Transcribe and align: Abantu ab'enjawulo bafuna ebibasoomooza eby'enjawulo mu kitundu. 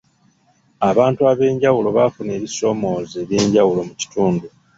Abantu 0.89 1.21
ab'enjawulo 1.31 1.87
bafuna 1.97 2.31
ebibasoomooza 2.33 3.15
eby'enjawulo 3.23 3.81
mu 3.87 3.93
kitundu. 3.99 4.45